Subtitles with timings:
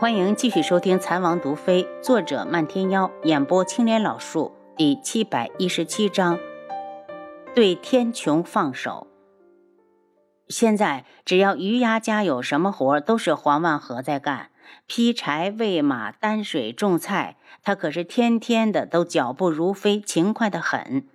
[0.00, 6.38] 欢迎继续收听《残王毒妃》，作者漫天妖，演播青莲老树，第七百一十七章：
[7.54, 9.08] 对天穹放手。
[10.48, 14.48] 现在只要余牙家有什么活，都是黄万和在干，
[14.86, 21.06] 劈柴、喂马、担水、种菜，他可是天天的都脚步如飞，勤快的很。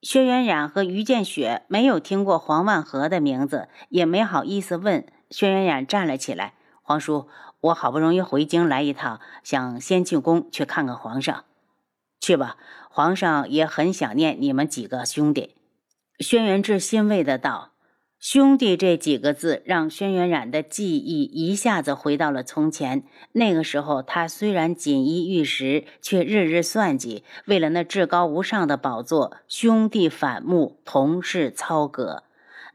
[0.00, 5.04] 薛元冉和于建雪没有听过黄万和的名字，也没好意思问。
[5.28, 7.26] 薛元冉站了起来：“皇叔。”
[7.60, 11.44] 我好不容易回京来一趟，想先进宫去看看皇上。
[12.20, 12.56] 去吧，
[12.90, 15.54] 皇上也很想念你们几个兄弟。
[16.18, 17.72] 轩辕志欣慰的道
[18.18, 23.04] ：“兄弟这几个字，让轩辕染的记忆一下子回到了从前。
[23.32, 32.22] 那个时候，他虽然锦衣玉食，却日日算计，为了那至高无上的宝座，兄弟反目，同室操戈。”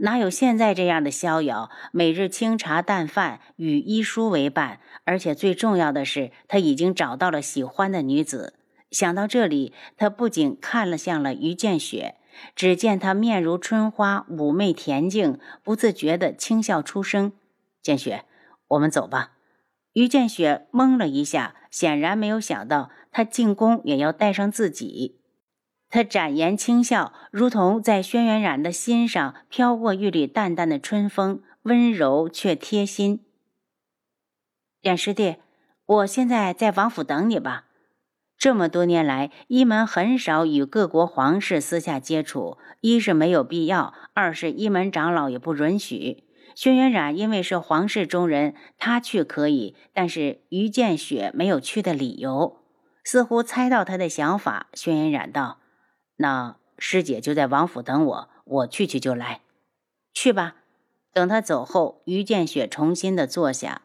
[0.03, 1.69] 哪有现在这样的逍遥？
[1.91, 8.55] 每日清茶淡饭，与医书为伴，而且最重要的是，他已经找到了喜欢的女子。
[8.89, 12.15] 想到这里，他不仅看了向了于建雪，
[12.55, 17.33] 只见她面如春花，妩媚恬静，不自觉地轻笑出声
[17.83, 18.25] ：“建雪，
[18.69, 19.33] 我们走吧。”
[19.93, 25.20] 于建雪懵了一下，显然没有想到他进宫也要带上自己。
[25.91, 33.25] 他展颜轻笑，如同在轩辕染的心上飘过一缕淡淡的春风，温柔却贴心。
[34.81, 35.35] 冉师弟，
[35.85, 37.65] 我现在在王府等你吧。
[38.37, 46.23] 这么多年来，一门很少与各国皇室私下接触，一是没有必要，二是一门长老也不允许。
[46.55, 52.57] 轩辕染因为是皇室中人，他去可以，但是于建雪没有去的理由。
[53.03, 55.60] 似乎猜到他的想法，轩辕染道。
[56.21, 59.41] 那师姐就在王府等我，我去去就来。
[60.13, 60.55] 去吧。
[61.13, 63.81] 等他走后，于建雪重新的坐下。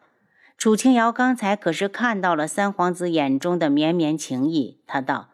[0.57, 4.81] 楚清瑶刚才可是看到了三皇子眼中的绵绵情意。
[4.87, 5.29] 他道：“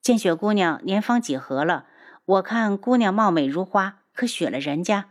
[0.00, 1.86] 建雪姑娘年方几何了？
[2.24, 5.10] 我看姑娘貌美如花，可许了人家？”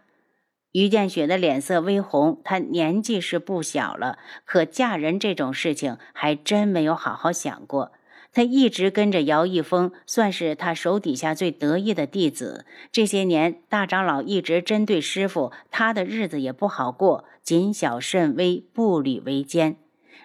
[0.71, 2.41] 于建雪的脸色微红。
[2.43, 7.91] 她年纪是不小了，可嫁人这种事情还真没有好好想过。
[8.33, 12.65] 他一直跟着姚一峰，算是他手底下最得意的弟子。
[12.91, 19.77] 这些年，大长老一直针对师傅，他的日子也不好过，谨小慎微，步履维艰。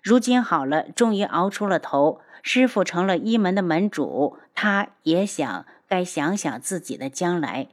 [0.03, 7.69] 如今好了，终于熬出了头，师傅成了一门的门主，他也想该想想自己的将来。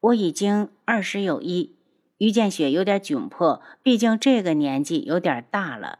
[0.00, 1.76] 我已经二十有一，
[2.18, 5.98] 于建雪有点窘迫，毕竟这个年纪有点大了。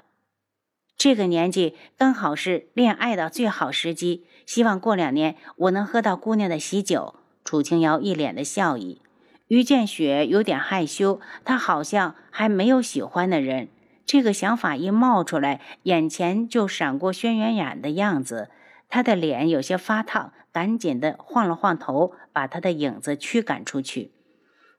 [1.03, 7.17] 这个年纪刚好是恋爱的最好时机，希望过两年我能喝到姑娘的喜酒。
[7.43, 9.03] 楚清瑶一脸的笑意，
[9.49, 13.67] 于建雪有点害羞，她好像还没有喜欢的人。
[14.07, 18.49] 这个想法一冒出来，眼前就闪过轩辕染的样子，
[18.89, 24.13] 她的脸有些发烫，赶紧的晃了晃头，把他的影子驱赶出去。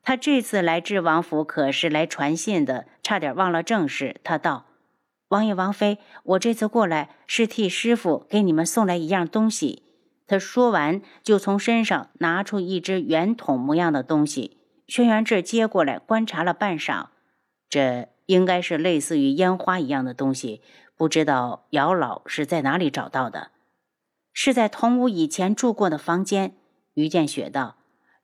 [0.01, 4.21] 他这次来智王府可是来传信的，差点忘了正事。
[4.23, 4.67] 他道。
[5.33, 9.81] 王爷、王妃，我这次过来是替师傅给你们送来一样东西。
[10.27, 14.59] 他说完，就从身上拿出一只圆筒模样的东西。
[14.87, 17.07] 轩辕志接过来观察了半晌，
[17.67, 20.61] 这应该是类似于烟花一样的东西，
[20.95, 23.49] 不知道姚老是在哪里找到的？
[24.33, 26.53] 是在童武以前住过的房间。
[26.93, 27.77] 于建雪道：“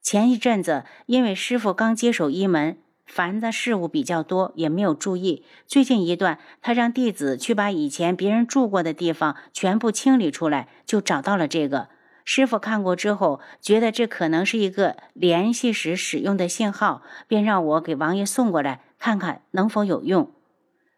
[0.03, 2.77] 前一阵子，因为师傅刚接手一门。”
[3.09, 5.43] 烦的事物比较多，也没有注意。
[5.65, 11.89] 最近一段，他让弟子去把以前别人住过的地方全部清理出来，就找到了这个。
[12.23, 20.31] 师傅看过之后，觉得这可能是一个联系时使用的信号，便让我给王爷送过来，看看能否有用。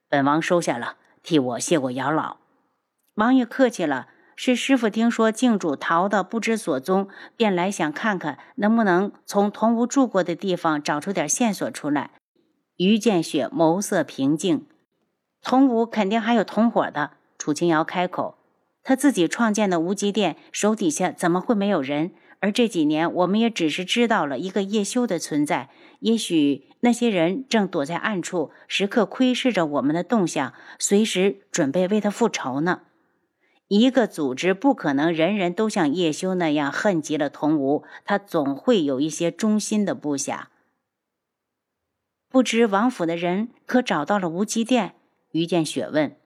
[0.10, 2.38] 本王收下了，替我谢过姚老。
[3.16, 4.08] 王爷客气了。
[4.44, 7.08] 是师傅听说静主逃得不知所踪，
[7.38, 12.10] 便来想看看能不能从童无住过的地方找出点线索出来。
[12.78, 14.66] 于建雪眸色平静，
[15.44, 17.12] 童无肯定还有同伙的。
[17.38, 18.40] 楚清瑶开口，
[18.82, 22.10] 他自己创建的无极殿手底下怎么会没有人？
[22.40, 25.70] 而这几年我们也只是知道了一个叶修的存在，
[26.00, 32.82] 也许那些人正躲在暗处，时刻窥视着我们的动向，随时准备为他复仇呢。
[33.74, 40.50] 一个组织不可能人人都像叶修那样恨极了童无，他总会有一些忠心的部下。
[42.28, 44.96] 不知王府的人可找到了无极殿？
[45.32, 46.18] 于建雪问。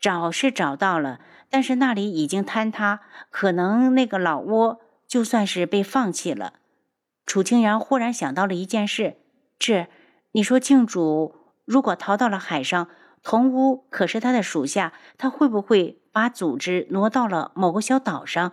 [0.00, 6.54] 找是找到了，但是那里已经坍塌，可能那个老窝就算是被放弃了。
[7.24, 9.18] 楚清扬忽然想到了一件事：
[9.56, 9.86] 这，
[10.32, 12.88] 你说庆主如果逃到了海上，
[13.22, 18.52] 童屋可是他的属下，他会不会把组织挪到了某个小岛上？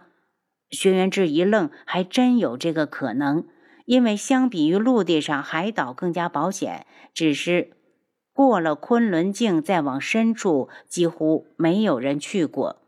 [0.69, 3.45] 轩辕志一愣，还真有这个可能。
[3.85, 6.85] 因为相比于陆地上，海岛更加保险。
[7.13, 7.71] 只是
[8.33, 12.83] 过了昆仑镜，再往深处，几乎没有人去过。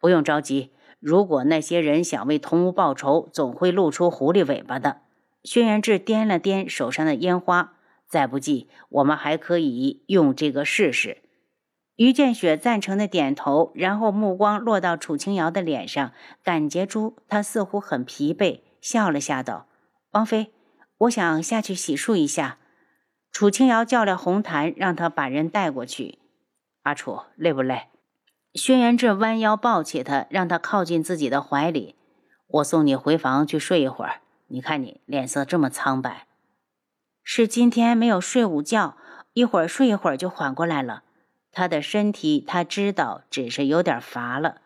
[0.00, 5.02] 不用着急，如果那些人想为同屋报仇，总会露出狐狸尾巴的。
[5.42, 7.74] 轩辕志掂了掂手上的烟花，
[8.08, 11.23] 再不济，我们还可以用这个试试。
[11.96, 16.12] 于建雪赞成的点头，然后目光落到楚清瑶的脸上，
[16.42, 18.60] 感觉出她似乎很疲惫。
[18.80, 19.66] 笑了下道
[20.12, 20.52] ：“王妃，
[20.98, 22.58] 我想下去洗漱一下。”
[23.32, 26.18] 楚清瑶叫了红檀，让他把人带过去。
[26.82, 27.88] 阿楚，累不累？
[28.54, 31.96] 轩辕志弯腰抱起他，让他靠近自己的怀里。
[32.46, 34.20] 我送你回房去睡一会儿。
[34.48, 36.26] 你看你脸色这么苍白，
[37.22, 38.96] 是今天没有睡午觉，
[39.32, 41.02] 一会儿睡一会儿就缓过来了。
[41.54, 44.60] 他的身体他知道，只是有点乏了。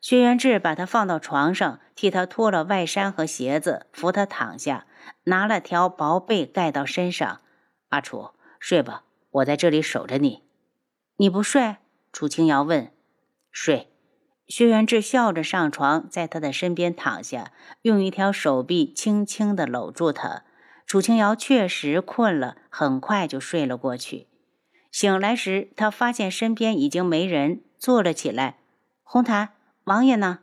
[0.00, 4.86] 薛元志把他放到床上，替他脱了外衫和鞋子，扶他躺下，
[5.24, 7.40] 拿了条薄被盖到身上。
[7.88, 8.30] 阿楚，
[8.60, 10.44] 睡吧，我在这里守着你。
[11.16, 11.76] 你不睡？
[12.12, 12.92] 楚清瑶问。
[13.50, 13.88] 睡。
[14.46, 17.52] 薛元志笑着上床，在他的身边躺下，
[17.82, 20.44] 用一条手臂轻轻地搂住他。
[20.86, 24.28] 楚清瑶确实困了，很快就睡了过去。
[24.90, 28.58] 醒来时，他发现身边已经没人，坐了起来。
[29.02, 29.50] 红檀。
[29.84, 30.40] 王爷呢？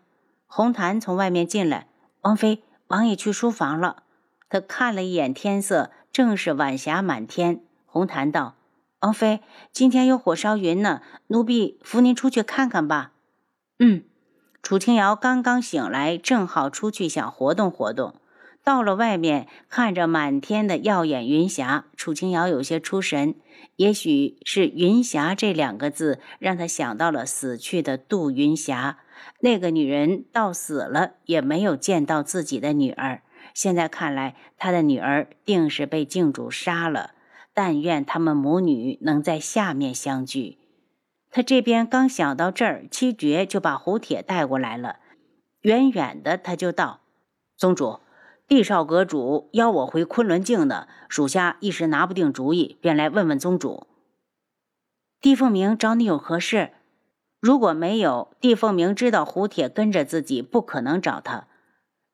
[0.48, 1.88] 红檀从外面进来。
[2.22, 4.04] 王妃，王爷去书房了。
[4.50, 7.62] 他看了一眼天色，正是晚霞满天。
[7.86, 8.56] 红檀道
[9.02, 13.12] ：“王妃，今天有火烧云呢，奴婢扶您出去看看吧。”
[13.78, 14.04] 嗯。
[14.64, 18.16] 楚清瑶刚刚醒来，正好出去想活动活动。
[18.66, 23.36] 到了外面，看着满天的耀眼云霞，楚清瑶有些出神。
[23.76, 28.98] 也许是“云霞”这两个字让他想到了死去的杜云霞。
[29.42, 33.22] 那个女人到死了也没有见到自己的女儿。
[33.54, 37.12] 现在看来，她的女儿定是被镜主杀了。
[37.54, 40.58] 但愿他们母女能在下面相聚。
[41.30, 44.98] 他这边刚想到这儿，七绝就把胡铁带过来了。
[45.62, 47.02] 远远的，他就道
[47.56, 48.00] ：“宗主。”
[48.48, 53.88] 地少阁主邀我回昆仑镜呢，属下一时拿不定主意，便来问问宗主。
[55.20, 56.70] 帝凤鸣找你有何事？
[57.40, 61.48] 如果没有，帝凤鸣知道胡铁跟着自己，不可能找他。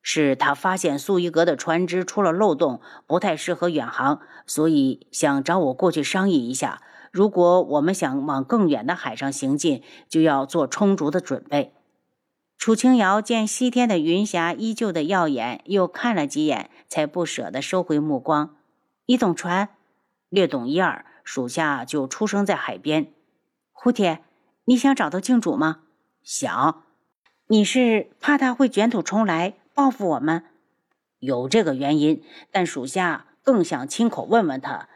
[0.02, 6.82] 是他发现素衣阁的船只出了漏洞，不太适合远航，所以想找我过去商议一下。
[7.12, 11.76] 如果我们想往更远的海上行进，就要做充足的准备。
[12.62, 18.56] 楚清瑶见西天的云霞依旧的耀眼，又看了几眼，才不舍得收回目光。
[19.08, 19.70] 你懂船？
[20.30, 21.04] 略懂一二。
[21.24, 23.12] 属下就出生在海边。
[23.72, 24.24] 胡铁，
[24.66, 25.80] 你想找到镜主吗？
[26.22, 26.84] 想。
[27.48, 30.44] 你是怕他会卷土重来，报复我们？
[31.18, 34.88] 有这个原因，但属下更想亲口问问他，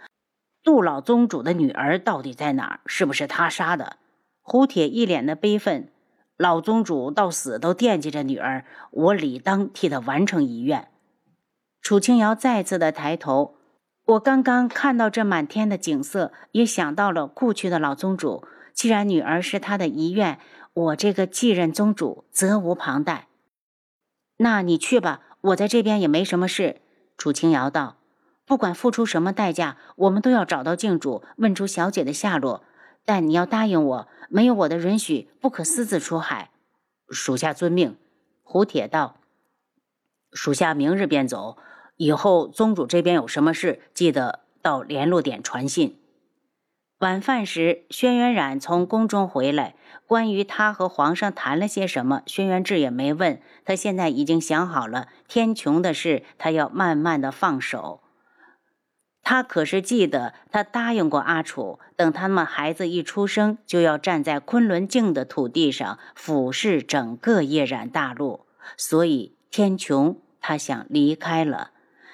[0.61, 2.79] 杜老宗主的女儿到底在哪儿？
[2.85, 3.97] 是不是他杀的？
[4.43, 5.89] 胡铁一脸的悲愤。
[6.37, 10.89] 老宗主到死都惦记着女儿，我理当替他完成遗愿。
[11.81, 13.55] 楚清瑶再次的抬头，
[14.05, 18.45] 我刚刚看到这满天的景色，也想到了故去的老宗主。
[18.73, 20.39] 既然女儿是他的遗愿，
[20.73, 23.27] 我这个继任宗主责无旁贷。
[24.37, 26.81] 那你去吧，我在这边也没什么事。
[27.17, 27.95] 楚清瑶道
[28.45, 32.63] ：“不管付出什么代价，我们都要找到镜主，问出小姐的下落。
[33.05, 36.49] 但你要答应我。”没有我的允许，不可私自出海。
[37.09, 37.95] 属下遵命。
[38.41, 39.17] 胡铁道
[40.33, 41.57] ：“属下明日便走。
[41.97, 45.99] 以后宗主这边有什么事，记得到联络点传信。”
[46.99, 49.75] 晚饭时，轩辕染从宫中回来，
[50.07, 53.41] 关于他和皇上谈了些什么，轩辕志也没问。
[53.63, 58.01] 他现在已经想好了，天穹的事，他要慢慢的放手。
[59.25, 68.45] 他可是记得，他答应过阿楚，等他们孩子一出生，就要站在昆仑镜的土地上俯视整个夜染大陆。
[68.77, 71.71] 所以天穹，他想离开了。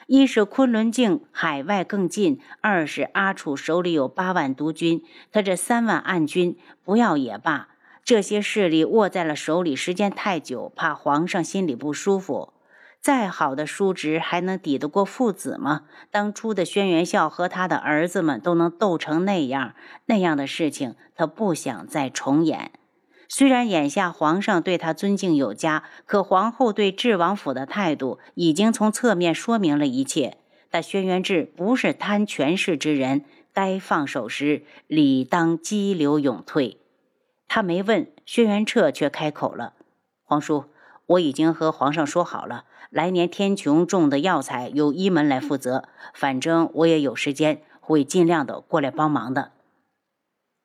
[0.08, 5.04] 一是昆仑镜海外更近，二是阿楚手里有八万督军，
[5.34, 7.68] 他这三万暗军不要也罢。
[8.06, 12.54] 这些势力握在了手里时间太久，怕皇上心里不舒服。
[13.02, 15.86] 再好的叔侄还能抵得过父子吗？
[16.12, 19.74] 当初的轩辕笑和他的儿子们都能斗成那样，
[20.06, 22.72] 那样的事情他不想再重演。
[23.28, 30.38] 虽然眼下皇上对他尊敬有加，可皇后对智王府的态度已经从侧面说明了一切。
[30.70, 36.78] 但轩辕志不是贪权势之人，该放手时，理当激流勇退。
[37.48, 39.74] 他没问，轩辕彻却开口了
[40.24, 40.66] ：“皇叔，
[41.08, 45.86] 我已经和皇上说好了，来年天穹种的药材由一门来负责。
[46.14, 49.54] 反正我也有时间，会尽量的过来帮忙的。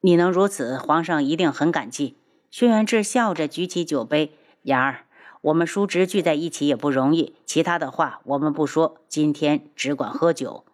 [0.00, 2.16] 你能如此，皇上一定很感激。”
[2.50, 5.04] 轩辕志笑着举起酒杯：“言儿，
[5.42, 10.64] 我们叔侄聚在一起也不容易，其他的话我们不说，今天只管喝酒。”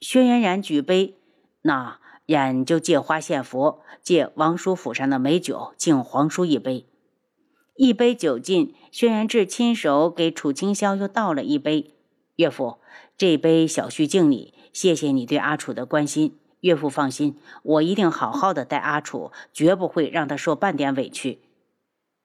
[0.00, 1.14] 轩辕然举杯，
[1.62, 6.86] 那眼就借花献佛，借王叔府上的美酒敬皇叔一杯。
[7.78, 11.94] 一杯酒尽，轩辕志亲手给楚清霄又倒了一杯。
[12.34, 12.78] 岳父，
[13.16, 16.36] 这杯小婿敬你，谢谢你对阿楚的关心。
[16.62, 21.38] 岳父放心，我一定好好的待阿楚，绝不会让他受半点委屈。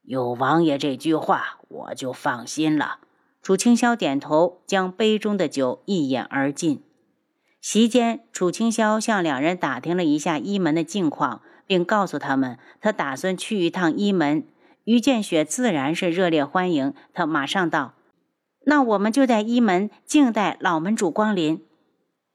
[0.01, 2.97] 有王爷这句话，我就放心了。
[3.43, 6.81] 楚清霄点头，将杯中的酒一饮而尽。
[7.61, 14.47] 席间，楚清霄向两人打听了一下一门的近况，并告诉他们，他打算去一趟一门。
[14.83, 17.93] 于建雪自然是热烈欢迎，他马上道
[18.65, 21.65] ：“那我们就在一门静待老门主光临。”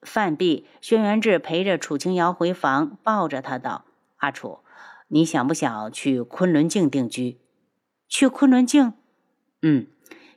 [0.02, 3.84] 饭毕，轩辕志陪着楚清瑶回房，抱着他道
[4.18, 4.60] ：“阿楚，
[5.08, 7.38] 你想不想去昆仑镜定居？
[8.08, 8.92] 去昆仑镜？
[9.62, 9.86] 嗯。”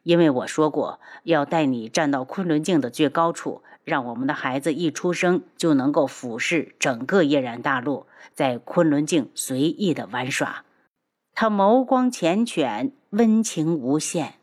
[0.03, 10.65] 因为我说过要带你站到昆仑镜的最高处，让我们的孩子一出生就能够俯视整个夜然大陆，在昆仑镜随意的玩耍。
[11.41, 14.35] 他眸光缱绻，温情无限。